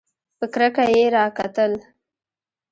[0.37, 1.71] په کرکه یې راکتل!